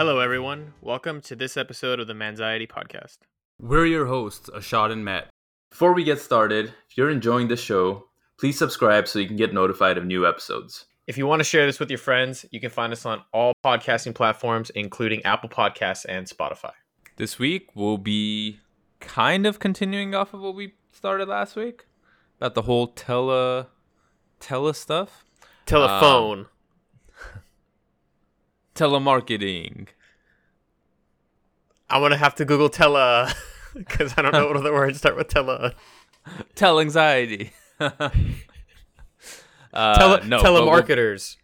[0.00, 0.72] Hello, everyone.
[0.80, 3.18] Welcome to this episode of the Manxiety Podcast.
[3.60, 5.28] We're your hosts, Ashad and Matt.
[5.70, 8.06] Before we get started, if you're enjoying this show,
[8.38, 10.86] please subscribe so you can get notified of new episodes.
[11.06, 13.52] If you want to share this with your friends, you can find us on all
[13.62, 16.72] podcasting platforms, including Apple Podcasts and Spotify.
[17.16, 18.60] This week, we'll be
[19.00, 21.84] kind of continuing off of what we started last week
[22.38, 23.66] about the whole tele
[24.38, 25.26] tele stuff.
[25.66, 26.38] Telephone.
[26.38, 26.46] Um,
[28.80, 29.88] Telemarketing.
[31.90, 33.30] I'm to have to Google tele
[33.76, 35.74] because I don't know what other words start with tele.
[36.54, 37.52] Tell anxiety.
[37.78, 37.90] uh,
[39.74, 41.36] Tele- no, we'll- telemarketers.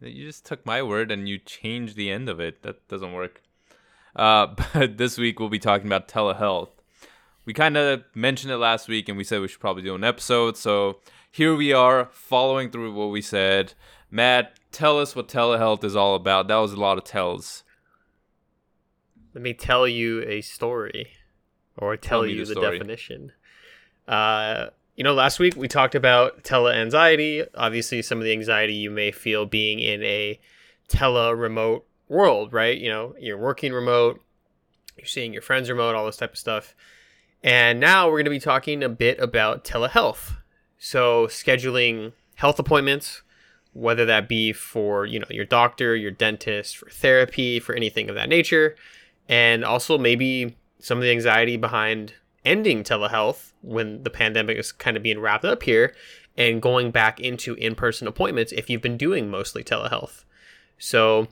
[0.00, 2.64] You just took my word and you changed the end of it.
[2.64, 3.42] That doesn't work.
[4.16, 6.70] Uh, but this week we'll be talking about telehealth.
[7.44, 10.02] We kind of mentioned it last week and we said we should probably do an
[10.02, 10.56] episode.
[10.56, 10.98] So
[11.30, 13.74] here we are following through what we said.
[14.10, 16.48] Matt, tell us what telehealth is all about.
[16.48, 17.64] That was a lot of tells.
[19.34, 21.08] Let me tell you a story
[21.76, 23.32] or tell, me you the the, definition.
[24.06, 27.44] Uh, you know, last week we talked about tele anxiety.
[27.54, 30.38] Obviously, some of the anxiety you may feel being in a
[30.88, 32.76] tele remote world, right?
[32.76, 34.22] You know, you're working remote,
[34.96, 36.74] you're seeing your friends remote, all this type of stuff.
[37.42, 40.36] And now we're going to be talking a bit about telehealth.
[40.78, 43.22] So, scheduling health appointments,
[43.76, 48.14] whether that be for, you know, your doctor, your dentist, for therapy, for anything of
[48.14, 48.74] that nature,
[49.28, 54.96] and also maybe some of the anxiety behind ending telehealth when the pandemic is kind
[54.96, 55.94] of being wrapped up here
[56.36, 60.24] and going back into in-person appointments if you've been doing mostly telehealth.
[60.78, 61.28] So,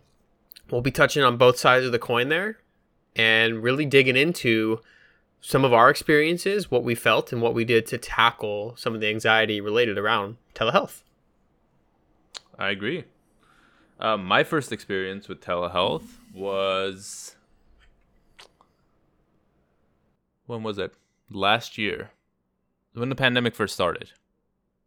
[0.71, 2.59] we'll be touching on both sides of the coin there
[3.17, 4.81] and really digging into
[5.41, 9.01] some of our experiences, what we felt, and what we did to tackle some of
[9.01, 11.03] the anxiety related around telehealth.
[12.59, 13.05] I agree.
[13.99, 16.05] Uh, my first experience with telehealth
[16.35, 17.37] was.
[20.47, 20.95] When was it?
[21.31, 22.11] Last year.
[22.93, 24.13] When the pandemic first started.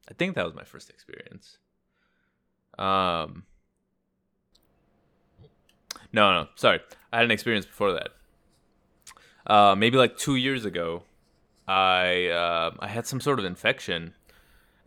[0.10, 1.58] I think that was my first experience.
[2.78, 3.44] Um.
[6.14, 6.80] No, no, sorry.
[7.12, 8.10] I had an experience before that.
[9.46, 11.04] Uh, maybe like two years ago,
[11.68, 14.14] I uh, I had some sort of infection,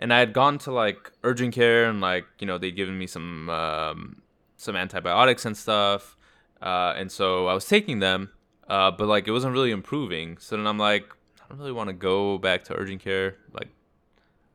[0.00, 3.06] and I had gone to like urgent care and like you know they'd given me
[3.06, 4.22] some um,
[4.56, 6.16] some antibiotics and stuff,
[6.60, 8.30] uh, and so I was taking them,
[8.68, 10.38] uh, but like it wasn't really improving.
[10.38, 11.04] So then I'm like,
[11.38, 13.36] I don't really want to go back to urgent care.
[13.52, 13.68] Like,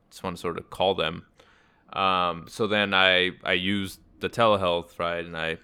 [0.10, 1.26] just want to sort of call them.
[1.94, 5.58] Um, so then I I used the telehealth right, and I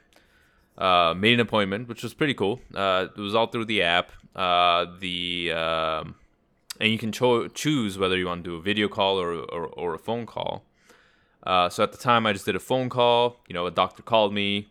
[0.77, 2.61] uh, made an appointment, which was pretty cool.
[2.73, 4.11] Uh, it was all through the app.
[4.35, 6.15] Uh, the um,
[6.81, 9.67] and you can cho- choose whether you want to do a video call or or,
[9.67, 10.65] or a phone call.
[11.43, 13.37] Uh, so at the time, I just did a phone call.
[13.47, 14.67] You know, a doctor called me,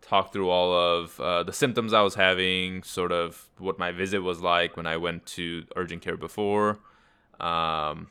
[0.00, 4.20] talked through all of uh, the symptoms I was having, sort of what my visit
[4.20, 6.78] was like when I went to urgent care before.
[7.40, 8.08] Um,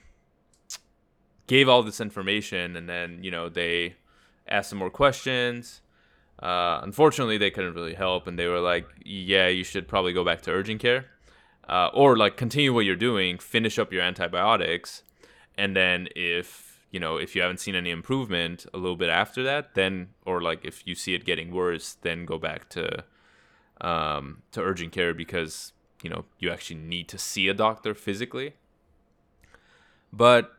[1.48, 3.96] gave all this information, and then you know they
[4.46, 5.82] asked some more questions.
[6.38, 10.26] Uh, unfortunately, they couldn't really help, and they were like, "Yeah, you should probably go
[10.26, 11.06] back to urgent care,
[11.72, 15.04] uh, or like continue what you're doing, finish up your antibiotics,
[15.58, 19.42] and then if you know if you haven't seen any improvement a little bit after
[19.42, 23.06] that, then or like if you see it getting worse, then go back to
[23.80, 25.72] um, to urgent care because
[26.04, 28.54] you know you actually need to see a doctor physically."
[30.12, 30.52] But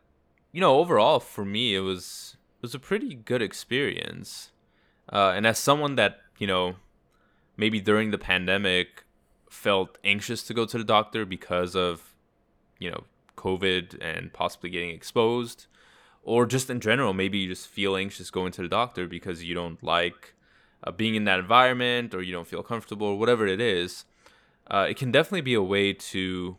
[0.51, 4.49] you know, overall for me, it was it was a pretty good experience.
[5.11, 6.77] Uh, and as someone that you know,
[7.55, 9.03] maybe during the pandemic
[9.53, 12.15] felt anxious to go to the doctor because of
[12.79, 13.03] you know
[13.37, 15.67] COVID and possibly getting exposed,
[16.23, 19.53] or just in general, maybe you just feel anxious going to the doctor because you
[19.53, 20.33] don't like
[20.83, 24.05] uh, being in that environment or you don't feel comfortable or whatever it is.
[24.69, 26.57] Uh, it can definitely be a way to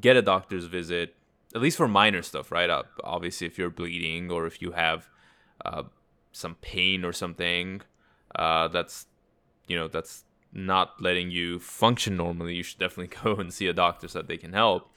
[0.00, 1.16] get a doctor's visit,
[1.54, 2.70] at least for minor stuff, right?
[2.70, 5.08] Uh, obviously, if you're bleeding or if you have
[5.64, 5.82] uh,
[6.32, 7.82] some pain or something
[8.36, 9.06] uh, that's
[9.66, 13.72] you know that's not letting you function normally you should definitely go and see a
[13.72, 14.92] doctor so that they can help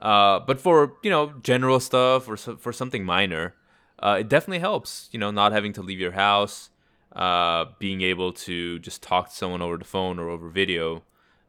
[0.00, 3.54] uh, but for you know general stuff or so, for something minor
[3.98, 6.70] uh, it definitely helps you know not having to leave your house
[7.14, 11.02] uh, being able to just talk to someone over the phone or over video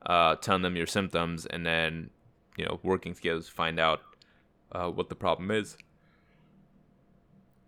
[0.06, 2.10] uh, telling them your symptoms and then
[2.58, 4.02] you know working together to find out
[4.72, 5.78] uh, what the problem is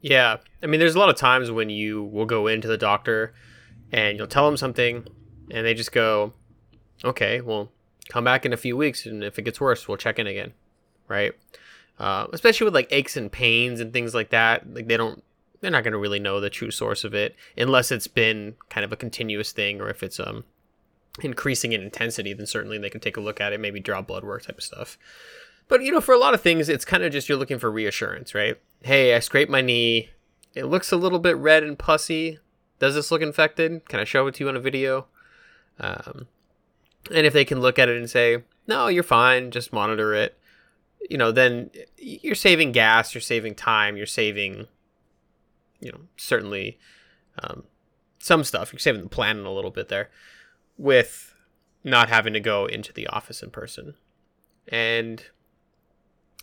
[0.02, 0.38] Yeah.
[0.64, 3.34] I mean, there's a lot of times when you will go into the doctor
[3.92, 5.06] and you'll tell them something
[5.52, 6.34] and they just go,
[7.04, 7.70] okay, well,
[8.10, 9.06] come back in a few weeks.
[9.06, 10.54] And if it gets worse, we'll check in again.
[11.08, 11.34] Right.
[11.98, 14.74] Uh, especially with like aches and pains and things like that.
[14.74, 15.24] Like they don't
[15.62, 18.86] they're not going to really know the true source of it unless it's been kind
[18.86, 20.44] of a continuous thing or if it's um
[21.22, 24.24] increasing in intensity then certainly they can take a look at it maybe draw blood
[24.24, 24.98] work type of stuff
[25.68, 27.70] but you know for a lot of things it's kind of just you're looking for
[27.70, 30.10] reassurance right hey i scraped my knee
[30.54, 32.40] it looks a little bit red and pussy
[32.80, 35.08] does this look infected can i show it to you on a video
[35.80, 36.28] um,
[37.14, 40.38] and if they can look at it and say no you're fine just monitor it
[41.10, 44.68] you know then you're saving gas you're saving time you're saving
[45.80, 46.78] you know certainly
[47.42, 47.64] um,
[48.20, 48.74] some stuff.
[48.74, 50.10] You're saving the planet a little bit there
[50.78, 51.34] with
[51.84, 53.96] not having to go into the office in person.
[54.68, 55.24] And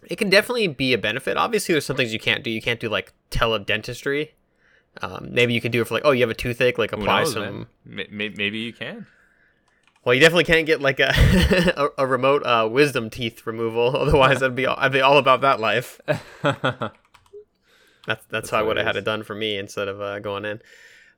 [0.05, 1.37] it can definitely be a benefit.
[1.37, 2.51] Obviously there's some things you can't do.
[2.51, 4.31] You can't do like teledentistry.
[5.03, 7.21] Um, maybe you can do it for like oh you have a toothache like apply
[7.21, 7.67] knows, some man?
[7.85, 9.07] May- may- Maybe you can.
[10.07, 11.13] Well you definitely can't get like a
[11.77, 15.43] a, a remote uh, wisdom teeth removal otherwise i'd be all, i'd be all about
[15.43, 16.01] that life
[18.07, 20.21] That's that's, That's how I would have had it done for me instead of uh,
[20.21, 20.63] going in,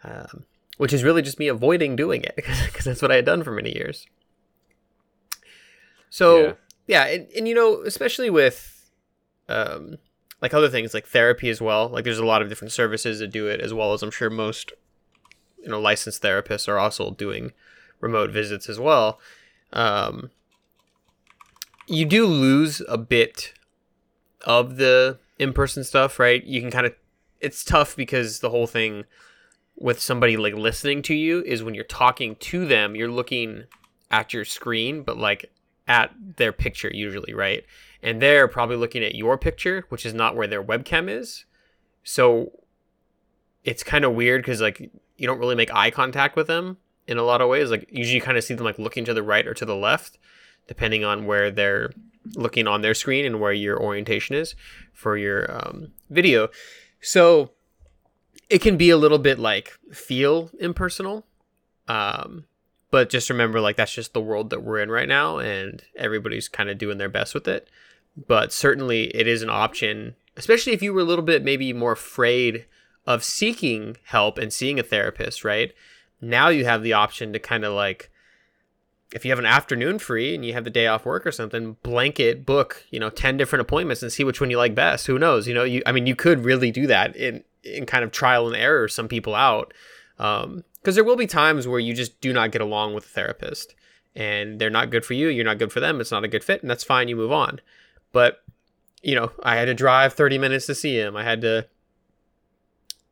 [0.04, 0.44] um,
[0.78, 3.52] which is really just me avoiding doing it because that's what I had done for
[3.52, 4.06] many years.
[6.08, 6.52] So Yeah.
[6.86, 8.90] yeah, and, and you know, especially with
[9.50, 9.98] um,
[10.40, 11.88] like other things like therapy as well.
[11.90, 14.30] Like there's a lot of different services that do it as well as I'm sure
[14.30, 14.72] most
[15.62, 17.52] you know licensed therapists are also doing
[18.00, 19.18] remote visits as well.
[19.72, 20.30] Um,
[21.86, 23.52] you do lose a bit
[24.44, 26.44] of the in-person stuff, right?
[26.44, 26.94] You can kind of
[27.40, 29.04] it's tough because the whole thing
[29.76, 33.64] with somebody like listening to you is when you're talking to them, you're looking
[34.10, 35.50] at your screen, but like
[35.86, 37.64] at their picture usually, right?
[38.02, 41.44] And they're probably looking at your picture, which is not where their webcam is.
[42.02, 42.52] So
[43.64, 47.18] it's kind of weird because like you don't really make eye contact with them in
[47.18, 47.70] a lot of ways.
[47.70, 49.74] Like usually you kind of see them like looking to the right or to the
[49.74, 50.18] left,
[50.68, 51.90] depending on where they're
[52.36, 54.54] looking on their screen and where your orientation is
[54.92, 56.48] for your um, video.
[57.00, 57.50] So
[58.48, 61.24] it can be a little bit like feel impersonal.
[61.88, 62.44] Um,
[62.90, 66.48] but just remember, like, that's just the world that we're in right now, and everybody's
[66.48, 67.68] kind of doing their best with it.
[68.26, 71.92] But certainly, it is an option, especially if you were a little bit maybe more
[71.92, 72.64] afraid
[73.06, 75.72] of seeking help and seeing a therapist, right?
[76.20, 78.10] Now you have the option to kind of like,
[79.12, 81.76] if you have an afternoon free and you have the day off work or something,
[81.82, 85.06] blanket book, you know, 10 different appointments and see which one you like best.
[85.06, 85.48] Who knows?
[85.48, 88.46] You know, you, I mean, you could really do that in, in kind of trial
[88.46, 89.72] and error some people out.
[90.18, 93.08] Um, because there will be times where you just do not get along with a
[93.08, 93.74] therapist
[94.14, 95.28] and they're not good for you.
[95.28, 96.00] You're not good for them.
[96.00, 96.62] It's not a good fit.
[96.62, 97.08] And that's fine.
[97.08, 97.60] You move on.
[98.12, 98.42] But,
[99.02, 101.16] you know, I had to drive 30 minutes to see him.
[101.16, 101.66] I had to,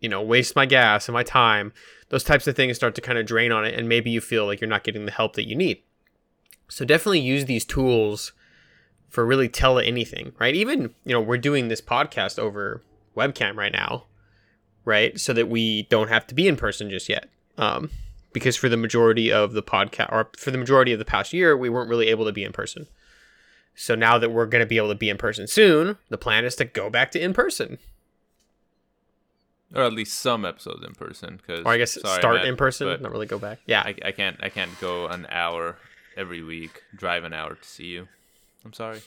[0.01, 1.73] you know, waste my gas and my time.
[2.09, 3.75] Those types of things start to kind of drain on it.
[3.75, 5.83] And maybe you feel like you're not getting the help that you need.
[6.69, 8.33] So definitely use these tools
[9.09, 10.55] for really tell anything, right?
[10.55, 12.83] Even, you know, we're doing this podcast over
[13.17, 14.05] webcam right now,
[14.85, 15.19] right?
[15.19, 17.29] So that we don't have to be in person just yet.
[17.57, 17.91] Um,
[18.33, 21.57] because for the majority of the podcast, or for the majority of the past year,
[21.57, 22.87] we weren't really able to be in person.
[23.75, 26.45] So now that we're going to be able to be in person soon, the plan
[26.45, 27.79] is to go back to in person,
[29.77, 31.41] or at least some episodes in person.
[31.47, 33.59] Cause, or I guess sorry, start Matt, in person, not really go back.
[33.67, 35.77] Yeah, I, I can't I can't go an hour
[36.17, 38.09] every week, drive an hour to see you.
[38.65, 39.01] I'm sorry.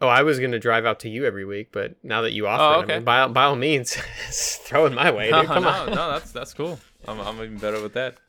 [0.00, 2.62] Oh, I was gonna drive out to you every week, but now that you offer,
[2.62, 2.94] Oh, it, I okay.
[2.96, 3.94] mean, by by all means,
[4.30, 5.30] throw it my way.
[5.30, 5.50] No, Dude.
[5.50, 6.78] Come no, on, no, that's that's cool.
[7.08, 8.18] I'm, I'm even better with that.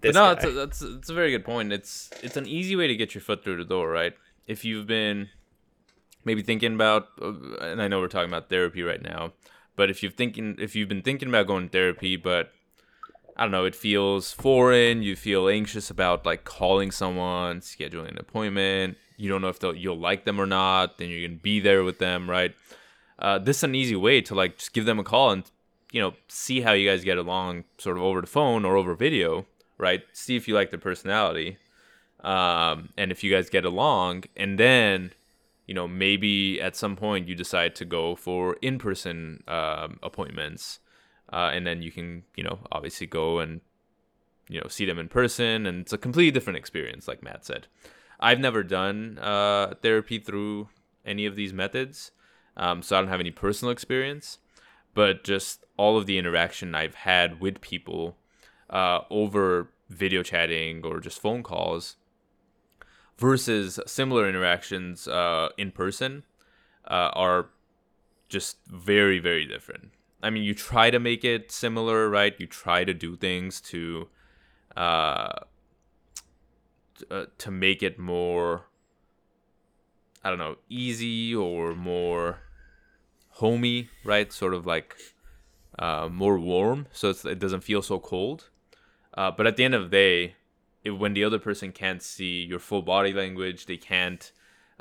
[0.00, 0.66] This but no, guy.
[0.66, 1.72] it's a, that's a very good point.
[1.72, 4.12] It's it's an easy way to get your foot through the door, right?
[4.46, 5.30] If you've been
[6.26, 9.32] maybe thinking about, uh, and I know we're talking about therapy right now,
[9.76, 12.52] but if you've thinking if you've been thinking about going to therapy, but
[13.36, 15.02] I don't know, it feels foreign.
[15.02, 18.96] You feel anxious about like calling someone, scheduling an appointment.
[19.16, 20.98] You don't know if you'll like them or not.
[20.98, 22.54] Then you're gonna be there with them, right?
[23.18, 25.44] Uh, this is an easy way to like just give them a call and
[25.92, 28.94] you know see how you guys get along, sort of over the phone or over
[28.94, 29.46] video,
[29.78, 30.02] right?
[30.12, 31.58] See if you like their personality,
[32.20, 35.12] um, and if you guys get along, and then
[35.66, 40.80] you know maybe at some point you decide to go for in-person um, appointments
[41.32, 43.60] uh, and then you can you know obviously go and
[44.48, 47.66] you know see them in person and it's a completely different experience like matt said.
[48.20, 50.68] I've never done uh, therapy through
[51.04, 52.12] any of these methods
[52.56, 54.38] um, so i don't have any personal experience
[54.94, 58.16] but just all of the interaction i've had with people
[58.70, 61.96] uh, over video chatting or just phone calls
[63.18, 66.24] versus similar interactions uh, in person
[66.88, 67.50] uh, are
[68.28, 69.90] just very very different.
[70.22, 72.34] I mean you try to make it similar right?
[72.38, 74.08] You try to do things to
[74.76, 75.30] uh,
[77.10, 78.66] uh to make it more
[80.22, 82.38] i don't know easy or more
[83.34, 84.32] homey right?
[84.32, 84.96] Sort of like
[85.78, 88.50] uh, more warm, so it doesn't feel so cold.
[89.14, 90.36] Uh, but at the end of the day,
[90.84, 94.30] it, when the other person can't see your full body language, they can't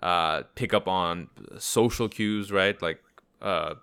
[0.02, 2.80] uh, pick up on social cues, right?
[2.82, 3.02] Like
[3.42, 3.76] uh,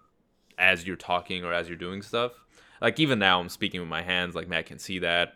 [0.58, 2.32] as you're talking or as you're doing stuff.
[2.80, 4.34] Like even now, I'm speaking with my hands.
[4.34, 5.32] Like Matt can see that.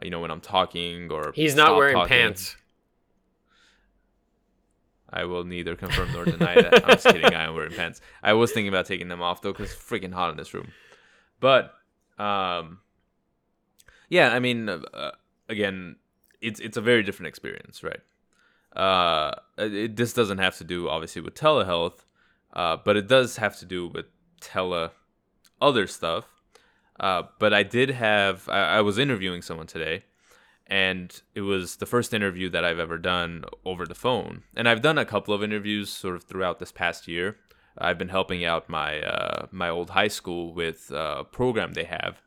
[0.00, 2.08] Uh, you know when I'm talking or he's not wearing talking.
[2.08, 2.56] pants.
[5.10, 6.84] I will neither confirm nor deny that.
[6.84, 7.34] I'm just kidding.
[7.34, 8.00] I am wearing pants.
[8.22, 10.68] I was thinking about taking them off though, because it's freaking hot in this room.
[11.40, 11.74] But
[12.18, 12.80] um,
[14.08, 15.12] yeah, I mean, uh,
[15.48, 15.96] again,
[16.40, 18.00] it's it's a very different experience, right?
[18.74, 22.04] Uh, it, this doesn't have to do obviously with telehealth,
[22.52, 24.06] uh, but it does have to do with
[24.40, 24.90] tele
[25.60, 26.24] other stuff.
[27.00, 30.04] Uh, but I did have I, I was interviewing someone today,
[30.66, 34.42] and it was the first interview that I've ever done over the phone.
[34.54, 37.36] And I've done a couple of interviews sort of throughout this past year.
[37.80, 41.84] I've been helping out my uh, my old high school with uh, a program they
[41.84, 42.20] have.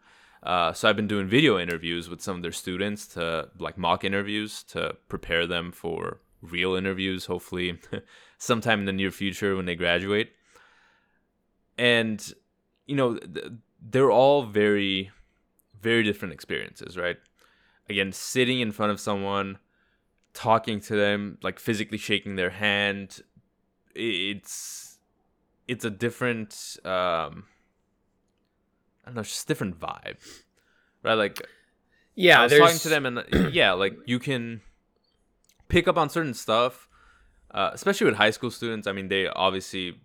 [0.43, 4.03] Uh, so I've been doing video interviews with some of their students to like mock
[4.03, 7.79] interviews to prepare them for real interviews, hopefully
[8.37, 10.31] sometime in the near future when they graduate.
[11.77, 12.33] And
[12.87, 13.19] you know,
[13.81, 15.11] they're all very,
[15.79, 17.17] very different experiences, right?
[17.89, 19.59] Again, sitting in front of someone,
[20.33, 23.21] talking to them, like physically shaking their hand,
[23.93, 24.97] it's
[25.67, 27.45] it's a different um
[29.03, 30.17] I don't know, it's just different vibe.
[31.03, 31.15] Right?
[31.15, 31.41] Like
[32.15, 34.61] yeah, I was talking to them and yeah, like you can
[35.67, 36.87] pick up on certain stuff.
[37.49, 39.99] Uh, especially with high school students, I mean, they obviously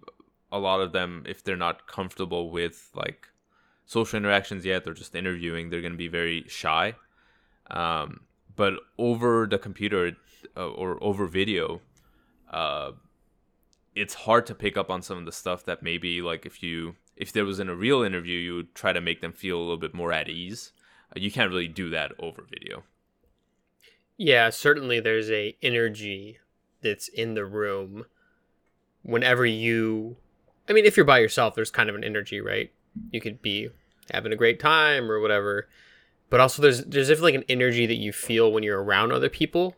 [0.50, 3.28] a lot of them, if they're not comfortable with like
[3.84, 6.94] social interactions yet, they're just interviewing, they're going to be very shy.
[7.70, 8.20] Um,
[8.54, 10.16] but over the computer
[10.56, 11.80] uh, or over video,
[12.50, 12.92] uh,
[13.94, 16.96] it's hard to pick up on some of the stuff that maybe like if you
[17.16, 19.60] if there was in a real interview, you would try to make them feel a
[19.60, 20.72] little bit more at ease.
[21.14, 22.84] Uh, you can't really do that over video.
[24.16, 26.38] Yeah, certainly there's a energy
[26.82, 28.06] that's in the room
[29.02, 30.16] whenever you
[30.68, 32.72] I mean, if you're by yourself, there's kind of an energy, right?
[33.12, 33.68] You could be
[34.10, 35.68] having a great time or whatever.
[36.28, 39.28] But also there's there's definitely like an energy that you feel when you're around other
[39.28, 39.76] people.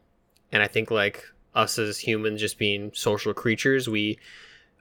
[0.51, 4.19] And I think like us as humans just being social creatures, we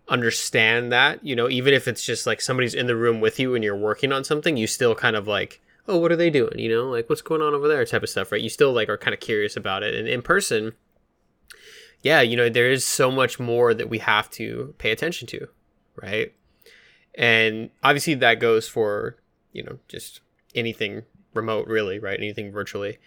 [0.09, 3.55] understand that, you know, even if it's just like somebody's in the room with you
[3.55, 6.57] and you're working on something, you still kind of like, oh, what are they doing?
[6.59, 8.41] You know, like what's going on over there type of stuff, right?
[8.41, 9.95] You still like are kind of curious about it.
[9.95, 10.73] And in person,
[12.01, 15.47] yeah, you know, there is so much more that we have to pay attention to
[16.01, 16.33] right?
[17.15, 19.17] And obviously that goes for,
[19.51, 20.21] you know, just
[20.55, 22.19] anything remote really, right?
[22.19, 22.99] Anything virtually.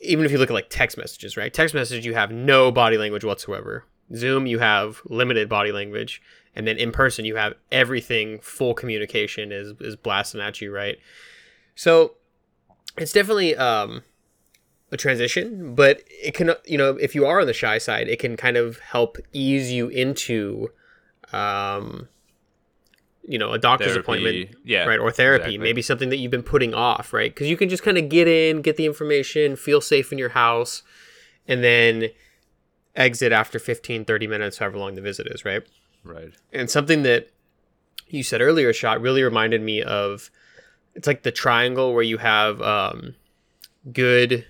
[0.00, 1.54] Even if you look at like text messages, right?
[1.54, 3.86] Text message you have no body language whatsoever.
[4.14, 6.20] Zoom you have limited body language
[6.54, 10.98] and then in person you have everything full communication is is blasting at you, right?
[11.74, 12.14] So
[12.96, 14.02] it's definitely um
[14.92, 18.18] a transition, but it can you know, if you are on the shy side, it
[18.18, 20.70] can kind of help ease you into
[21.32, 22.08] um
[23.26, 25.58] you know a doctor's Therapy, appointment yeah, right or therapy exactly.
[25.58, 28.28] maybe something that you've been putting off right because you can just kind of get
[28.28, 30.82] in get the information feel safe in your house
[31.48, 32.10] and then
[32.96, 35.62] exit after 15 30 minutes however long the visit is right?
[36.04, 36.32] Right.
[36.52, 37.30] and something that
[38.08, 40.30] you said earlier shot really reminded me of
[40.94, 43.14] it's like the triangle where you have um,
[43.92, 44.46] good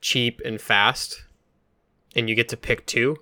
[0.00, 1.22] cheap and fast
[2.16, 3.16] and you get to pick two.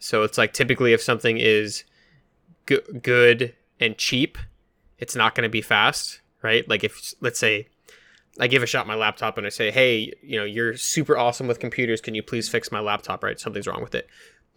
[0.00, 1.84] So it's like typically if something is
[2.66, 4.36] go- good and cheap
[4.98, 6.68] it's not going to be fast right?
[6.68, 7.68] Like if let's say
[8.40, 11.60] i give Ashad my laptop and i say hey you know you're super awesome with
[11.60, 12.00] computers.
[12.00, 13.38] Can you please fix my laptop right?
[13.38, 14.08] Something's wrong with it.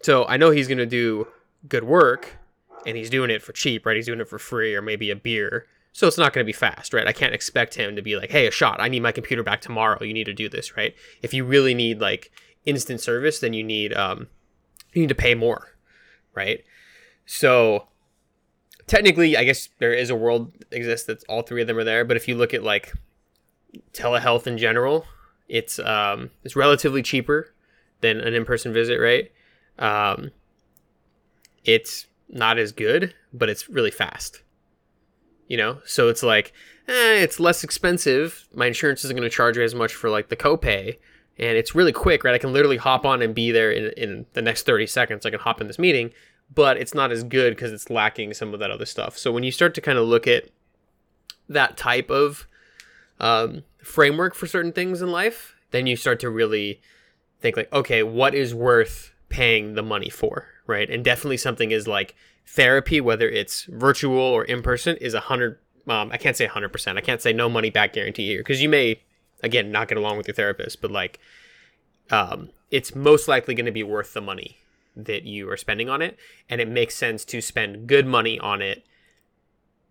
[0.01, 1.27] So i know he's going to do
[1.67, 2.37] good work
[2.85, 3.95] and he's doing it for cheap right?
[3.95, 5.67] He's doing it for free or maybe a beer.
[5.91, 7.07] So it's not going to be fast right?
[7.07, 8.77] I can't expect him to be like hey Ashad.
[8.79, 10.03] I need my computer back tomorrow.
[10.03, 10.95] You need to do this right?
[11.21, 12.31] If you really need like
[12.65, 14.27] instant service then you need um
[14.93, 15.75] you need to pay more
[16.33, 16.63] right?
[17.25, 17.87] So
[18.85, 22.05] technically i guess there is a world exists that all three of them are there.
[22.05, 22.93] But if you look at like
[23.93, 25.05] telehealth in general
[25.47, 27.53] it's um it's relatively cheaper
[28.01, 29.31] than an in-person visit right?
[29.79, 30.31] Um
[31.63, 34.41] it's not as good but it's really fast
[35.47, 35.79] you know?
[35.85, 36.53] So it's like
[36.87, 38.47] eh, it's less expensive.
[38.53, 40.97] My insurance isn't going to charge me as much for like the copay
[41.37, 42.35] and it's really quick right?
[42.35, 45.25] I can literally hop on and be there in, in the next 30 seconds.
[45.25, 46.11] I can hop in this meeting
[46.53, 49.17] but it's not as good because it's lacking some of that other stuff.
[49.17, 50.49] So when you start to kind of look at
[51.49, 52.47] that type of
[53.23, 56.81] um, framework for certain things in life then you start to really
[57.39, 61.87] think like okay what is worth paying the money for right and definitely something is
[61.87, 62.15] like
[62.45, 66.97] therapy whether it's virtual or in person is a hundred um, I can't say 100%.
[66.97, 69.01] I can't say no money back guarantee here because you may,
[69.41, 71.19] again, not get along with your therapist, but like,
[72.09, 74.57] um, it's most likely going to be worth the money
[74.95, 76.17] that you are spending on it.
[76.49, 78.85] And it makes sense to spend good money on it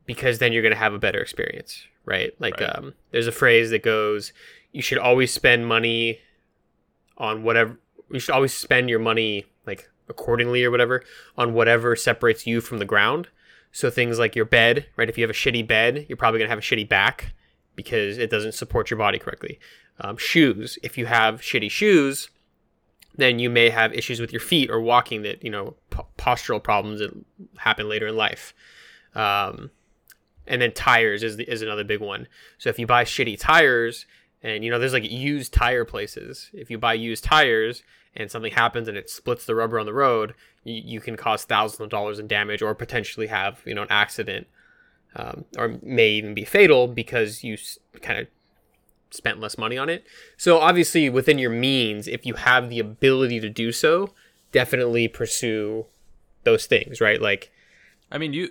[0.06, 2.32] because then you're going to have a better experience, right?
[2.38, 2.76] Like, Right.
[2.76, 4.32] Um, there's a phrase that goes,
[4.72, 6.20] you should always spend money
[7.18, 7.78] on whatever,
[8.10, 11.02] you should always spend your money like accordingly or whatever
[11.36, 13.28] on whatever separates you from the ground.
[13.70, 15.08] So things like your bed, right?
[15.08, 17.32] If you have a shitty bed, you're probably gonna have a shitty back
[17.74, 19.58] because it doesn't support your body correctly.
[20.00, 22.28] Um, shoes, if you have shitty shoes,
[23.16, 26.62] then you may have issues with your feet or walking that you know p- postural
[26.62, 27.12] problems that
[27.56, 28.54] happen later in life.
[29.14, 29.70] Um,
[30.46, 32.26] and then tires is is another big one.
[32.58, 34.06] So if you buy shitty tires,
[34.42, 36.50] and you know there's like used tire places.
[36.52, 37.82] If you buy used tires
[38.14, 40.34] and something happens and it splits the rubber on the road,
[40.64, 43.88] you, you can cause thousands of dollars in damage or potentially have you know an
[43.90, 44.46] accident,
[45.16, 48.26] um, or may even be fatal because you s- kind of
[49.10, 50.04] spent less money on it.
[50.36, 54.12] So obviously within your means, if you have the ability to do so,
[54.50, 55.86] definitely pursue
[56.44, 57.20] those things, right?
[57.20, 57.52] Like
[58.10, 58.50] I mean, you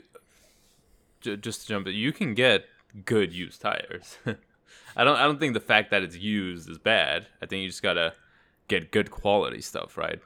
[1.22, 2.66] j- just to jump in, you can get
[3.06, 4.18] good used tires.
[4.96, 7.28] I don't I don't think the fact that it's used is bad.
[7.42, 8.14] I think you just gotta
[8.68, 10.20] get good quality stuff, right?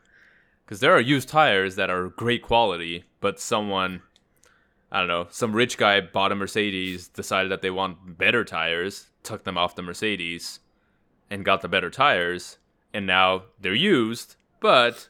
[0.65, 4.01] Because there are used tires that are great quality, but someone
[4.91, 9.07] I don't know, some rich guy bought a Mercedes, decided that they want better tires,
[9.23, 10.59] took them off the Mercedes,
[11.29, 12.59] and got the better tires,
[12.93, 15.09] and now they're used, but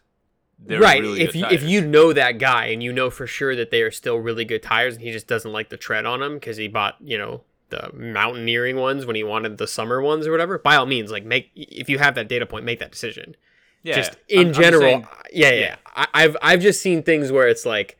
[0.67, 3.71] right really if you, if you know that guy and you know for sure that
[3.71, 6.35] they are still really good tires and he just doesn't like the tread on them
[6.35, 10.31] because he bought you know the mountaineering ones when he wanted the summer ones or
[10.31, 13.35] whatever by all means like make if you have that data point make that decision.
[13.83, 15.75] Yeah, just I'm- in I'm general saying- yeah, yeah yeah.
[15.95, 17.97] I, i've i've just seen things where it's like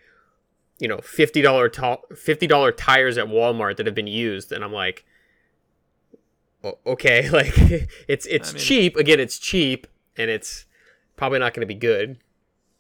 [0.80, 5.06] you know $50 to- $50 tires at walmart that have been used and i'm like
[6.86, 7.54] okay like
[8.08, 9.88] it's it's I mean- cheap again it's cheap
[10.18, 10.66] and it's
[11.16, 12.18] probably not going to be good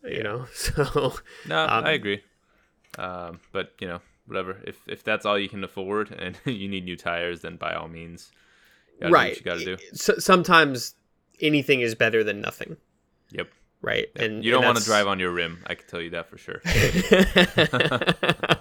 [0.07, 1.13] you know so
[1.47, 2.21] No, Um, I agree.
[2.97, 4.57] Um, but you know, whatever.
[4.65, 7.87] If if that's all you can afford and you need new tires, then by all
[7.87, 8.31] means,
[8.93, 9.77] you gotta right you got to do.
[9.91, 10.95] S- sometimes
[11.41, 12.77] anything is better than nothing
[13.31, 13.49] Yep.
[13.81, 15.61] right and You don't and want to drive on your rim.
[15.67, 16.61] I can tell you that for sure.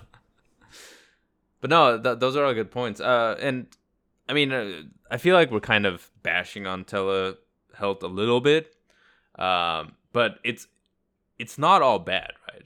[1.60, 3.00] but no, th- those are all good points.
[3.00, 3.66] Uh, and
[4.28, 8.74] I mean, uh, I feel like we're kind of bashing on telehealth a little bit,
[9.38, 10.66] um, but it's
[11.38, 12.64] it's not all bad, right?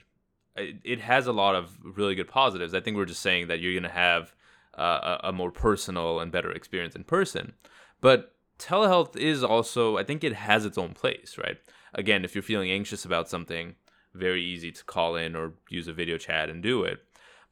[0.57, 2.75] It, it has a lot of really good positives.
[2.75, 4.35] I think we're just saying that you're gonna have
[4.77, 7.55] uh, a, a more personal and better experience in person,
[8.01, 11.59] but telehealth is also I think it has its own place, right?
[11.95, 13.77] Again, if you're feeling anxious about something,
[14.15, 16.99] very easy to call in or use a video chat and do it.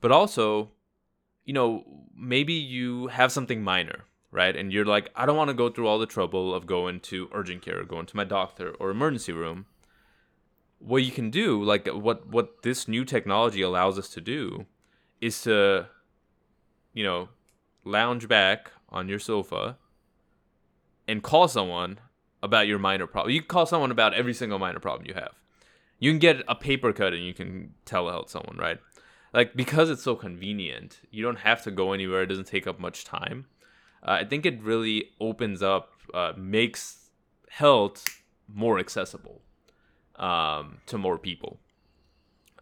[0.00, 0.70] But also,
[1.44, 4.55] you know, maybe you have something minor, right?
[4.55, 7.29] And you're like, I don't want to go through all the trouble of going to
[7.33, 9.66] urgent care or going to my doctor or emergency room.
[10.78, 14.66] What you can do, like what what this new technology allows us to do,
[15.20, 15.86] is to,
[16.92, 17.28] you know,
[17.84, 19.78] lounge back on your sofa
[21.08, 21.98] and call someone
[22.42, 23.34] about your minor problem.
[23.34, 25.32] You can call someone about every single minor problem you have.
[25.98, 28.78] You can get a paper cut and you can telehealth someone, right?
[29.32, 32.22] Like because it's so convenient, you don't have to go anywhere.
[32.22, 33.46] It doesn't take up much time.
[34.02, 37.10] Uh, I think it really opens up, uh, makes
[37.48, 38.04] health
[38.46, 39.40] more accessible
[40.18, 41.59] um, to more people,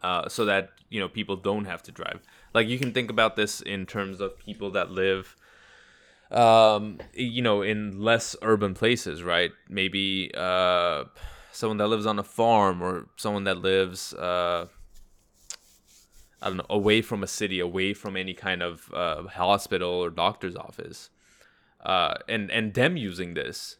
[0.02, 2.20] uh, so that you know people don't have to drive.
[2.52, 5.36] Like you can think about this in terms of people that live
[6.30, 11.04] um you know in less urban places right maybe uh
[11.52, 14.66] someone that lives on a farm or someone that lives uh
[16.42, 20.10] i don't know away from a city away from any kind of uh, hospital or
[20.10, 21.10] doctor's office
[21.84, 23.76] uh and and them using this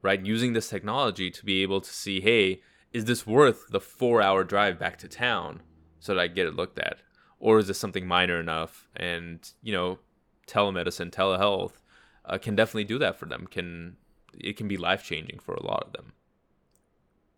[0.00, 2.60] right using this technology to be able to see hey
[2.92, 5.60] is this worth the four hour drive back to town
[6.00, 6.98] so that i get it looked at
[7.40, 9.98] or is this something minor enough and you know
[10.46, 11.72] telemedicine telehealth
[12.28, 13.46] uh, can definitely do that for them.
[13.50, 13.96] Can
[14.34, 16.12] it can be life changing for a lot of them.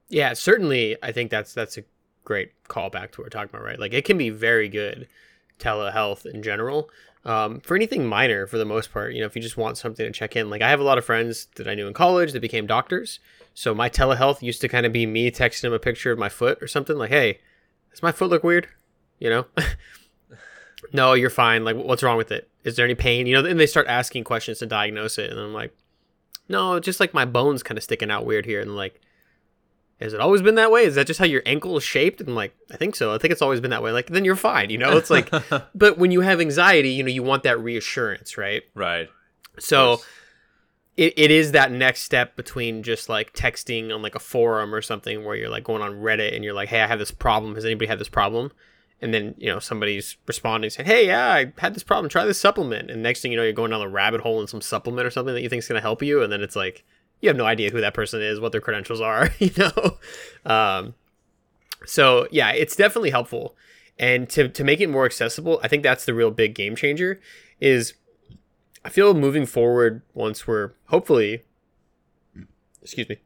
[0.08, 0.96] Yeah, certainly.
[1.02, 1.84] I think that's that's a
[2.24, 3.78] great callback to what we're talking about, right?
[3.78, 5.08] Like it can be very good
[5.58, 6.90] telehealth in general.
[7.24, 10.06] Um, for anything minor, for the most part, you know, if you just want something
[10.06, 12.32] to check in, like I have a lot of friends that I knew in college
[12.32, 13.20] that became doctors.
[13.60, 16.30] So my telehealth used to kind of be me texting him a picture of my
[16.30, 17.40] foot or something like, "Hey,
[17.90, 18.68] does my foot look weird?"
[19.18, 19.46] You know.
[20.94, 21.62] no, you're fine.
[21.62, 22.48] Like, what's wrong with it?
[22.64, 23.26] Is there any pain?
[23.26, 25.76] You know, and they start asking questions to diagnose it, and I'm like,
[26.48, 28.98] no, just like my bones kind of sticking out weird here, and like,
[30.00, 30.84] has it always been that way?
[30.84, 32.20] Is that just how your ankle is shaped?
[32.20, 33.14] And I'm like, I think so.
[33.14, 33.92] I think it's always been that way.
[33.92, 34.96] Like, then you're fine, you know?
[34.96, 35.30] It's like,
[35.74, 38.62] but when you have anxiety, you know, you want that reassurance, right?
[38.74, 39.10] Right.
[39.58, 40.00] So
[40.96, 44.82] it, it is that next step between just like texting on like a forum or
[44.82, 47.54] something where you're like going on Reddit and you're like, hey, I have this problem.
[47.54, 48.52] Has anybody had this problem?
[49.02, 52.10] And then, you know, somebody's responding saying, hey, yeah, I had this problem.
[52.10, 52.90] Try this supplement.
[52.90, 55.10] And next thing you know, you're going down the rabbit hole in some supplement or
[55.10, 56.22] something that you think is going to help you.
[56.22, 56.84] And then it's like,
[57.20, 59.98] you have no idea who that person is, what their credentials are, you know?
[60.44, 60.94] Um,
[61.86, 63.56] so yeah, it's definitely helpful.
[63.98, 67.20] And to, to make it more accessible, I think that's the real big game changer
[67.60, 67.94] is
[68.84, 71.42] I feel moving forward once we're hopefully,
[72.82, 73.18] excuse me,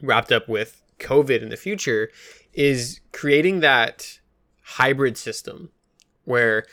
[0.00, 2.10] wrapped up with COVID in the future
[2.52, 4.20] is creating that
[4.62, 5.70] hybrid system
[6.24, 6.64] where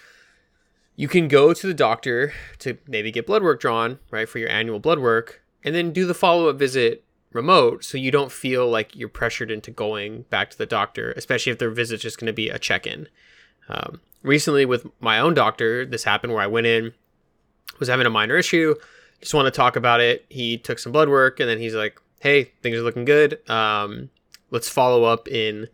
[0.96, 4.50] you can go to the doctor to maybe get blood work drawn, right, for your
[4.50, 8.68] annual blood work, and then do the follow up visit remote so you don't feel
[8.70, 12.28] like you're pressured into going back to the doctor, especially if their visit's just going
[12.28, 13.08] to be a check in.
[13.70, 16.94] Um, recently, with my own doctor, this happened where I went in,
[17.80, 18.76] was having a minor issue,
[19.20, 20.26] just want to talk about it.
[20.30, 23.40] He took some blood work, and then he's like, "Hey, things are looking good.
[23.50, 24.10] Um,
[24.52, 25.68] let's follow up in,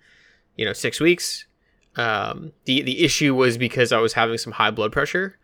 [0.55, 1.45] you know, six weeks."
[1.95, 5.37] Um, the the issue was because I was having some high blood pressure,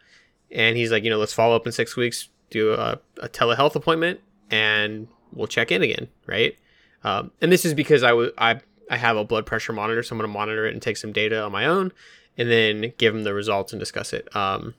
[0.51, 3.75] and he's like, you know, let's follow up in six weeks, do a, a telehealth
[3.75, 6.57] appointment, and we'll check in again, right?
[7.03, 8.59] Um, and this is because I was I
[8.89, 11.41] I have a blood pressure monitor, so I'm gonna monitor it and take some data
[11.43, 11.91] on my own,
[12.37, 14.33] and then give him the results and discuss it.
[14.35, 14.73] Um,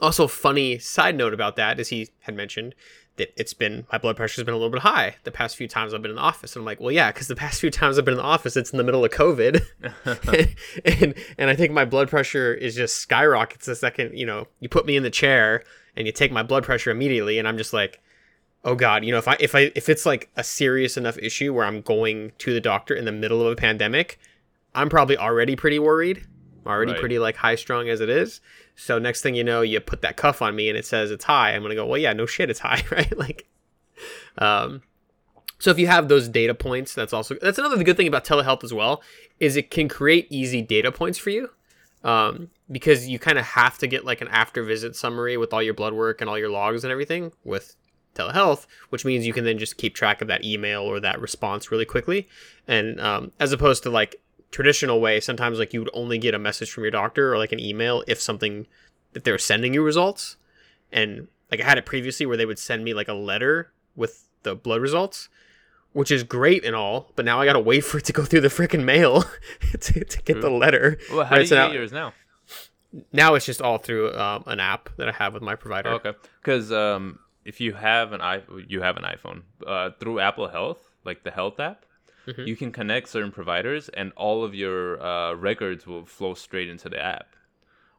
[0.00, 2.74] also, funny side note about that is he had mentioned
[3.18, 5.92] that it's been my blood pressure's been a little bit high the past few times
[5.92, 6.54] I've been in the office.
[6.54, 8.56] And I'm like, well, yeah, because the past few times I've been in the office,
[8.56, 9.62] it's in the middle of COVID,
[10.84, 14.68] and and I think my blood pressure is just skyrockets the second you know you
[14.68, 15.62] put me in the chair
[15.96, 18.00] and you take my blood pressure immediately, and I'm just like,
[18.64, 21.52] oh god, you know if I if I if it's like a serious enough issue
[21.52, 24.18] where I'm going to the doctor in the middle of a pandemic,
[24.74, 26.24] I'm probably already pretty worried.
[26.68, 27.00] Already Right.
[27.00, 28.40] pretty like high strung as it is.
[28.76, 31.24] So next thing you know, you put that cuff on me and it says it's
[31.24, 31.52] high.
[31.52, 33.16] I'm gonna go, well, yeah, no shit, it's high, right?
[33.18, 33.48] like,
[34.36, 34.82] um,
[35.58, 38.62] so if you have those data points, that's also that's another good thing about telehealth
[38.62, 39.02] as well
[39.40, 41.50] is it can create easy data points for you,
[42.04, 45.62] um, because you kind of have to get like an after visit summary with all
[45.62, 47.74] your blood work and all your logs and everything with
[48.14, 51.70] telehealth, which means you can then just keep track of that email or that response
[51.72, 52.28] really quickly,
[52.68, 56.38] and um, as opposed to like traditional way, sometimes like you would only get a
[56.38, 58.66] message from your doctor or like an email if something
[59.14, 60.36] if they're sending you results,
[60.92, 64.28] and like I had it previously where they would send me like a letter with
[64.42, 65.28] the blood results,
[65.92, 68.42] which is great and all, but now I gotta wait for it to go through
[68.42, 69.24] the freaking mail
[69.80, 70.98] to, to get the letter.
[71.10, 72.12] Well, how Right, do you so get now- yours now?
[73.12, 75.90] Now it's just all through um, an app that I have with my provider.
[75.90, 80.20] Oh, okay, because um, if you have an i you have an iPhone uh, through
[80.20, 81.84] Apple Health, like the Health app,
[82.28, 82.46] Mhm.
[82.46, 86.88] you can connect certain providers, and all of your uh, records will flow straight into
[86.88, 87.34] the app,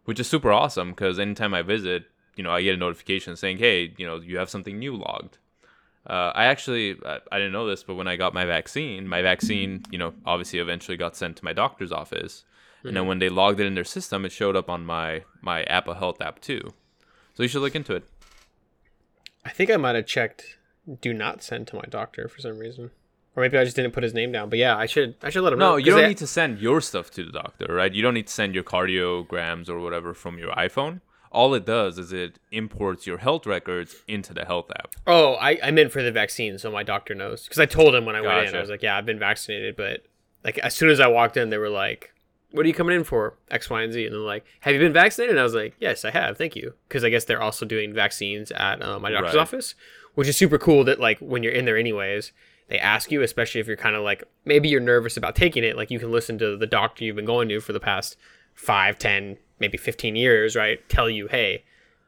[0.05, 0.91] which is super awesome.
[0.91, 4.37] Because anytime I visit, you know, I get a notification saying, "Hey, you know, you
[4.37, 5.39] have something new logged."
[6.05, 9.21] Uh, I actually I, I didn't know this, but when I got my vaccine, my
[9.21, 12.45] vaccine, you know, obviously eventually got sent to my doctor's office,
[12.83, 15.63] and then when they logged it in their system, it showed up on my my
[15.63, 16.73] Apple Health app too.
[17.33, 18.03] So you should look into it.
[19.45, 20.57] I think I might have checked
[21.01, 22.91] do not send to my doctor for some reason.
[23.39, 24.49] Or maybe I just didn't put his name down.
[24.49, 25.71] But yeah, I should I should let him know.
[25.71, 27.93] No, you don't they- need to send your stuff to the doctor, right?
[27.93, 30.99] You don't need to send your cardiograms or whatever from your iPhone.
[31.31, 34.95] All it does is it imports your health records into the health app.
[35.07, 37.43] Oh, I, I meant for the vaccine, so my doctor knows.
[37.43, 39.77] Because I told him when I went in, I was like, "Yeah, I've been vaccinated."
[39.77, 40.01] But
[40.43, 42.11] like as soon as I walked in, they were like,
[42.51, 44.03] "What are you coming in for?" X, Y, and Z.
[44.05, 46.37] And they're like, "Have you been vaccinated?" And I was like, "Yes, I have.
[46.37, 49.41] Thank you." Because I guess they're also doing vaccines at uh, my doctor's Right.
[49.41, 49.75] office,
[50.15, 50.83] which is super cool.
[50.83, 52.31] That like when you're in there, anyways,
[52.69, 55.75] they ask you, especially if you're kind of like maybe you're nervous about taking it.
[55.75, 58.15] Like you can listen to the doctor you've been going to for the past
[58.53, 60.87] five, ten, maybe fifteen years, right?
[60.89, 61.65] Tell you, hey.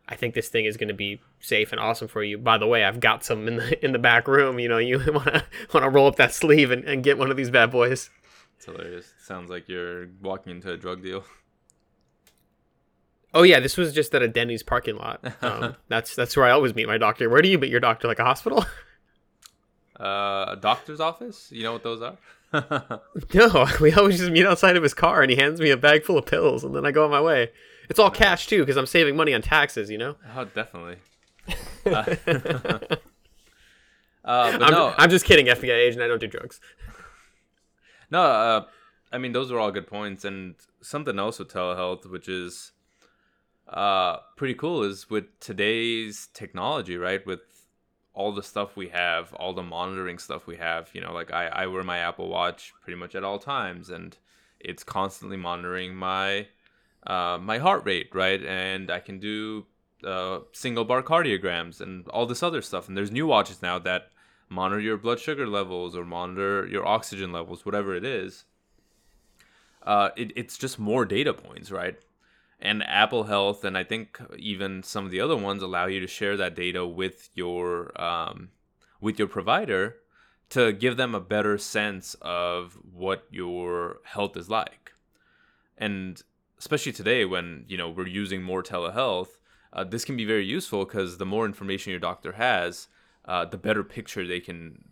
[0.10, 2.38] I think this thing is going to be safe and awesome for you.
[2.38, 4.60] By the way, I've got some in the in the back room.
[4.60, 7.32] You know, you want to want to roll up that sleeve and, and get one
[7.32, 8.10] of these bad boys.
[8.58, 9.14] It's hilarious.
[9.24, 11.24] Sounds like you're walking into a drug deal.
[13.34, 15.24] Oh yeah, this was just at a Denny's parking lot.
[15.42, 17.30] Um, that's that's where I always meet my doctor.
[17.30, 18.08] Where do you meet your doctor?
[18.08, 18.66] Like a hospital?
[20.00, 21.50] Uh, a doctor's office?
[21.52, 22.18] You know what those are?
[23.34, 26.04] no, we always just meet outside of his car, and he hands me a bag
[26.04, 27.52] full of pills, and then I go on my way.
[27.90, 29.90] It's all cash too, because I'm saving money on taxes.
[29.90, 30.16] You know.
[30.36, 30.98] oh, definitely.
[31.84, 31.90] Uh,
[32.28, 32.86] uh,
[34.24, 36.04] but I'm, no, I'm just kidding, FBI agent.
[36.04, 36.60] I don't do drugs.
[38.12, 38.66] No, uh,
[39.12, 42.72] I mean those are all good points, and something else with telehealth, which is
[43.68, 47.26] uh, pretty cool, is with today's technology, right?
[47.26, 47.40] With
[48.14, 50.90] all the stuff we have, all the monitoring stuff we have.
[50.94, 54.18] You know, like I, I wear my Apple Watch pretty much at all times, and
[54.60, 56.48] it's constantly monitoring my
[57.06, 58.44] uh, my heart rate, right?
[58.44, 59.66] And I can do
[60.04, 62.88] uh, single bar cardiograms and all this other stuff.
[62.88, 64.10] And there's new watches now that
[64.50, 68.46] monitor your blood sugar levels or monitor your oxygen levels, whatever it is.
[69.84, 71.98] Uh, it, it's just more data points, right?
[72.62, 76.08] And Apple Health, and I think even some of the other ones allow you to
[76.08, 78.50] share that data with your um,
[79.00, 79.98] with your provider
[80.50, 84.92] to give them a better sense of what your health is like.
[85.78, 86.22] And
[86.60, 89.40] especially today, when you know we're using more telehealth,
[89.74, 92.88] uh, this can be very useful because the more information your doctor has,
[93.26, 94.84] uh, the better picture they can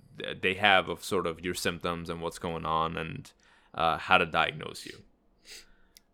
[0.41, 3.31] they have of sort of your symptoms and what's going on and
[3.75, 5.03] uh, how to diagnose you.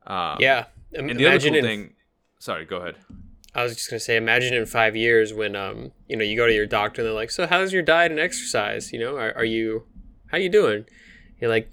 [0.07, 1.93] Um, yeah, and the other cool in, thing.
[2.39, 2.95] Sorry, go ahead.
[3.53, 6.45] I was just gonna say, imagine in five years when um you know you go
[6.45, 8.91] to your doctor and they're like, so how's your diet and exercise?
[8.91, 9.83] You know, are, are you
[10.27, 10.85] how you doing?
[11.39, 11.69] You're like,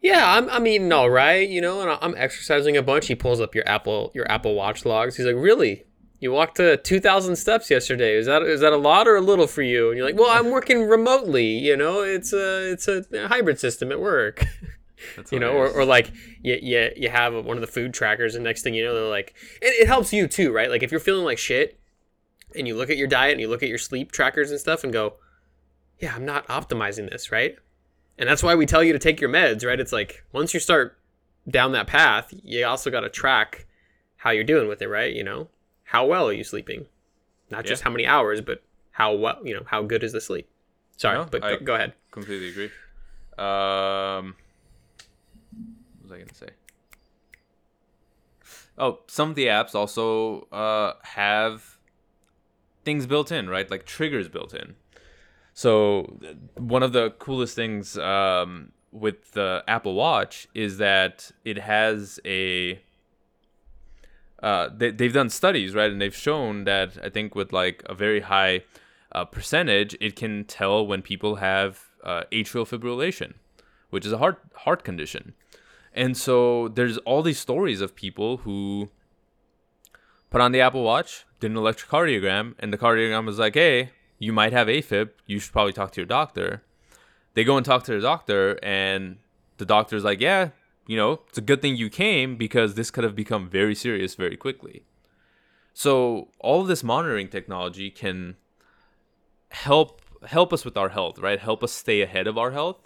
[0.00, 3.06] yeah, I'm, I'm eating all right, you know, and I'm exercising a bunch.
[3.06, 5.16] He pulls up your Apple your Apple Watch logs.
[5.16, 5.84] He's like, really?
[6.20, 8.14] You walked to 2,000 steps yesterday.
[8.16, 9.88] Is that is that a lot or a little for you?
[9.88, 11.58] And you're like, well, I'm working remotely.
[11.58, 14.44] You know, it's a it's a hybrid system at work.
[15.16, 16.12] That's you know, or, or like
[16.42, 19.04] you, you, you have one of the food trackers, and next thing you know, they're
[19.04, 20.70] like, it, it helps you too, right?
[20.70, 21.78] Like if you're feeling like shit,
[22.56, 24.84] and you look at your diet and you look at your sleep trackers and stuff,
[24.84, 25.14] and go,
[25.98, 27.56] yeah, I'm not optimizing this, right?
[28.18, 29.80] And that's why we tell you to take your meds, right?
[29.80, 30.98] It's like once you start
[31.48, 33.66] down that path, you also got to track
[34.16, 35.12] how you're doing with it, right?
[35.12, 35.48] You know,
[35.84, 36.86] how well are you sleeping?
[37.50, 37.84] Not just yeah.
[37.84, 38.62] how many hours, but
[38.92, 40.48] how well, you know, how good is the sleep?
[40.96, 41.92] Sorry, no, but go, go, ahead.
[42.10, 42.70] Completely agree.
[43.36, 44.36] Um,
[46.04, 46.48] was I to say?
[48.76, 51.78] Oh, some of the apps also uh, have
[52.84, 53.70] things built in, right?
[53.70, 54.76] Like triggers built in.
[55.54, 56.18] So
[56.56, 62.80] one of the coolest things um, with the Apple Watch is that it has a
[64.42, 65.90] uh, they, they've done studies, right?
[65.90, 68.64] And they've shown that I think with like a very high
[69.12, 73.34] uh, percentage, it can tell when people have uh, atrial fibrillation,
[73.90, 75.34] which is a heart heart condition.
[75.94, 78.90] And so there's all these stories of people who
[80.30, 84.32] put on the Apple Watch, did an electrocardiogram, and the cardiogram was like, "Hey, you
[84.32, 85.10] might have AFib.
[85.26, 86.64] You should probably talk to your doctor."
[87.34, 89.18] They go and talk to their doctor, and
[89.58, 90.50] the doctor's like, "Yeah,
[90.86, 94.14] you know, it's a good thing you came because this could have become very serious
[94.14, 94.84] very quickly.
[95.72, 98.36] So all of this monitoring technology can
[99.50, 101.38] help help us with our health, right?
[101.38, 102.78] Help us stay ahead of our health.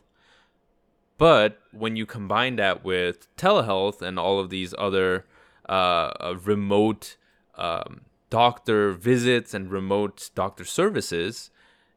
[1.18, 5.26] But when you combine that with telehealth and all of these other
[5.68, 7.16] uh, uh remote
[7.56, 11.50] um, doctor visits and remote doctor services,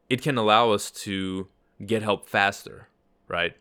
[0.09, 1.47] it can allow us to
[1.85, 2.89] get help faster,
[3.27, 3.55] right?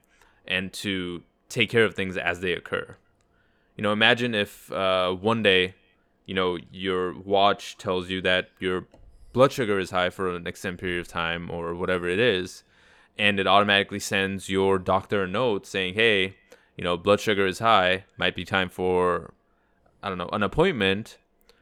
[0.47, 2.97] And to take care of things as they occur.
[3.77, 5.75] You know, imagine if uh, one day,
[6.27, 8.87] you know, your watch tells you that your
[9.33, 12.65] blood sugar is high for an extended period of time or whatever it is,
[13.19, 16.37] and it automatically sends your doctor a note saying, hey,
[16.77, 19.35] you know, blood sugar is high, might be time for,
[20.03, 21.19] I don't know, an appointment,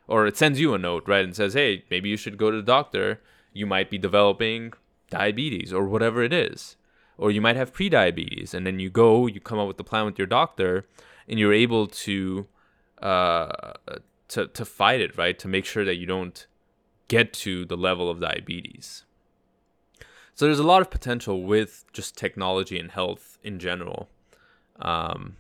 [0.07, 2.57] or it sends you a note, right, and says, hey, maybe you should go to
[2.57, 3.21] the doctor.
[3.53, 4.73] You might be developing
[5.11, 6.77] diabetes or whatever it is
[7.19, 10.07] or you might have prediabetes and then you go you come up with a plan
[10.07, 10.87] with your doctor
[11.29, 12.47] and you're able to
[13.03, 13.73] uh,
[14.29, 16.47] to to fight it right to make sure that you don't
[17.09, 19.05] get to the level of diabetes
[20.38, 24.09] so there's a lot of potential with just technology and health in general
[24.81, 25.37] um,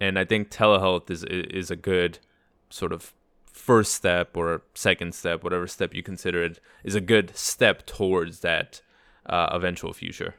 [0.00, 2.18] and i think telehealth is is a good
[2.70, 3.12] sort of
[3.44, 8.40] first step or second step whatever step you consider it is a good step towards
[8.40, 8.80] that
[9.26, 10.34] uh, eventual future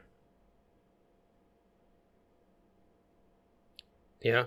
[4.26, 4.45] Yeah.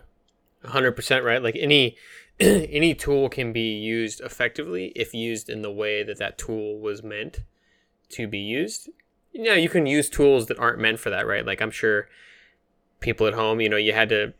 [0.64, 1.40] 100% right.
[1.40, 1.96] Like any
[2.40, 7.02] any tool can be used effectively if used in the way that that tool was
[7.02, 7.44] meant
[8.10, 8.90] to be used.
[9.38, 11.46] You know, you can use tools that aren't meant for that, right?
[11.46, 12.08] Like I'm sure
[12.98, 14.34] people at home, you know, you had to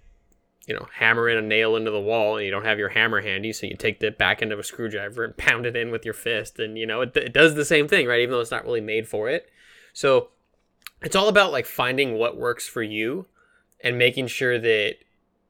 [0.67, 3.23] you know, hammer in a nail into the wall and you don't have your hammer
[3.23, 6.05] handy, so you take the back end of a screwdriver and pound it in with
[6.05, 8.21] your fist and you know, it, it does the same thing, right?
[8.21, 9.49] Even though it's not really made for it.
[9.95, 10.29] So
[11.01, 13.27] it's all about like finding what works for you
[13.81, 14.97] and making sure that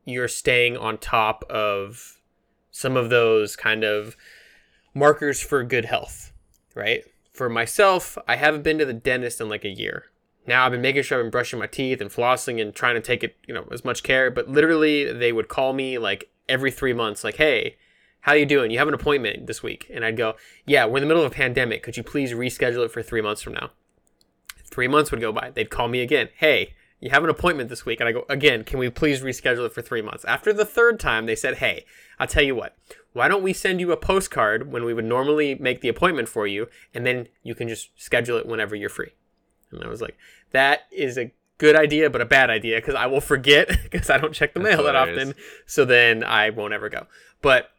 [0.04, 2.20] you're staying on top of
[2.70, 4.16] some of those kind of
[4.94, 6.32] markers for good health,
[6.74, 7.02] right?
[7.38, 10.06] For myself, I haven't been to the dentist in like a year.
[10.48, 13.00] Now I've been making sure I've been brushing my teeth and flossing and trying to
[13.00, 14.28] take it, you know, as much care.
[14.28, 17.76] But literally, they would call me like every three months, like, "Hey,
[18.22, 18.72] how you doing?
[18.72, 20.34] You have an appointment this week, and I'd go,
[20.66, 21.84] yeah, we're in the middle of a pandemic.
[21.84, 23.70] Could you please reschedule it for three months from now?
[24.64, 25.50] Three months would go by.
[25.50, 26.30] They'd call me again.
[26.34, 28.64] Hey, you have an appointment this week, and I go again.
[28.64, 30.24] Can we please reschedule it for three months?
[30.24, 31.84] After the third time, they said, hey,
[32.18, 32.76] I'll tell you what.
[33.12, 36.46] Why don't we send you a postcard when we would normally make the appointment for
[36.46, 39.12] you, and then you can just schedule it whenever you're free?
[39.70, 40.16] And I was like,
[40.52, 44.18] that is a good idea, but a bad idea because I will forget because I
[44.18, 45.34] don't check the That's mail that often.
[45.66, 47.06] So then I won't ever go.
[47.42, 47.70] But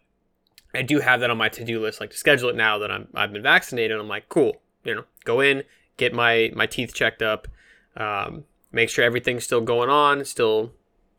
[0.73, 2.91] I do have that on my to do list, like to schedule it now that
[2.91, 3.99] I'm I've been vaccinated.
[3.99, 5.63] I'm like, cool, you know, go in,
[5.97, 7.47] get my my teeth checked up,
[7.97, 10.71] um, make sure everything's still going on, still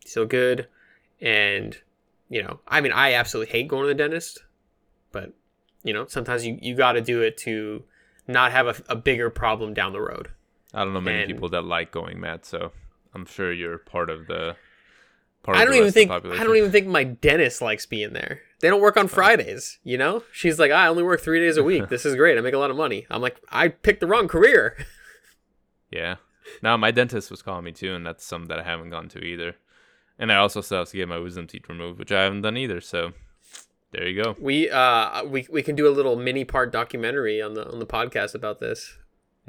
[0.04, 0.68] still good,
[1.20, 1.78] and
[2.28, 4.44] you know, I mean, I absolutely hate going to the dentist,
[5.12, 5.32] but
[5.82, 7.84] you know, sometimes you you got to do it to
[8.26, 10.28] not have a, a bigger problem down the road.
[10.72, 12.44] I don't know many And- people that like going, Matt.
[12.46, 12.72] So
[13.14, 14.56] I'm sure you're part of the.
[15.42, 17.62] Part I don't the even rest of the think I don't even think my dentist
[17.62, 18.42] likes being there.
[18.60, 19.08] They don't work on oh.
[19.08, 20.22] Fridays, you know?
[20.32, 21.88] She's like, I only work three days a week.
[21.88, 22.36] This is great.
[22.36, 23.06] I make a lot of money.
[23.10, 24.76] I'm like, I picked the wrong career.
[25.90, 26.16] Yeah.
[26.62, 29.18] No, my dentist was calling me too, and that's some that I haven't gone to
[29.18, 29.56] either.
[30.18, 32.56] And I also still have to get my wisdom teeth removed, which I haven't done
[32.56, 32.80] either.
[32.80, 33.12] So
[33.92, 34.36] there you go.
[34.38, 37.86] We uh we, we can do a little mini part documentary on the on the
[37.86, 38.98] podcast about this.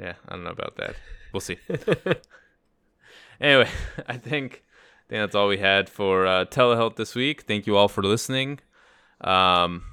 [0.00, 0.96] Yeah, I don't know about that.
[1.32, 1.58] We'll see.
[3.40, 3.68] anyway,
[4.08, 7.42] I think I think that's all we had for uh, telehealth this week.
[7.42, 8.60] Thank you all for listening.
[9.20, 9.84] Um,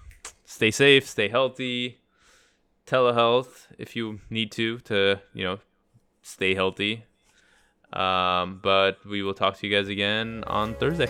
[0.45, 1.99] stay safe, stay healthy.
[2.87, 5.59] Telehealth if you need to to you know
[6.29, 7.03] stay healthy.
[7.91, 11.09] Um, but we will talk to you guys again on Thursday.